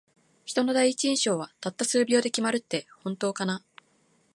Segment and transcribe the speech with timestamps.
[0.45, 3.63] 人の第一印象は、たった数秒で決まるって本当かな。